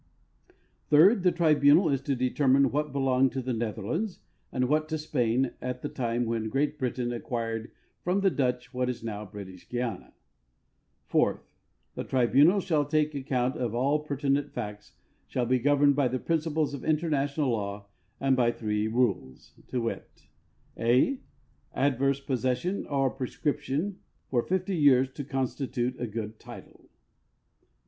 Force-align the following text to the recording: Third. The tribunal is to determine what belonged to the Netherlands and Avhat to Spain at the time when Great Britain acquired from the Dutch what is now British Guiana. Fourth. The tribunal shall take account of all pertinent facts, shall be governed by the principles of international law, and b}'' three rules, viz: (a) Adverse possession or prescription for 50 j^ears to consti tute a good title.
Third. 0.89 1.21
The 1.21 1.31
tribunal 1.31 1.87
is 1.87 2.01
to 2.01 2.15
determine 2.15 2.71
what 2.71 2.91
belonged 2.91 3.33
to 3.33 3.41
the 3.43 3.53
Netherlands 3.53 4.17
and 4.51 4.63
Avhat 4.65 4.87
to 4.87 4.97
Spain 4.97 5.51
at 5.61 5.83
the 5.83 5.89
time 5.89 6.25
when 6.25 6.49
Great 6.49 6.79
Britain 6.79 7.13
acquired 7.13 7.69
from 8.03 8.21
the 8.21 8.31
Dutch 8.31 8.73
what 8.73 8.89
is 8.89 9.03
now 9.03 9.25
British 9.25 9.69
Guiana. 9.69 10.13
Fourth. 11.05 11.53
The 11.93 12.03
tribunal 12.03 12.61
shall 12.61 12.83
take 12.85 13.13
account 13.13 13.55
of 13.57 13.75
all 13.75 13.99
pertinent 13.99 14.51
facts, 14.53 14.93
shall 15.27 15.45
be 15.45 15.59
governed 15.59 15.95
by 15.95 16.07
the 16.07 16.17
principles 16.17 16.73
of 16.73 16.83
international 16.83 17.51
law, 17.51 17.85
and 18.19 18.35
b}'' 18.35 18.55
three 18.57 18.87
rules, 18.87 19.53
viz: 19.71 19.99
(a) 20.79 21.19
Adverse 21.75 22.19
possession 22.21 22.87
or 22.87 23.11
prescription 23.11 23.99
for 24.31 24.41
50 24.41 24.83
j^ears 24.83 25.13
to 25.13 25.23
consti 25.23 25.71
tute 25.71 25.99
a 26.01 26.07
good 26.07 26.39
title. 26.39 26.89